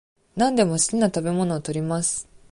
[0.35, 2.27] 何でも好きな食べ物を取ります。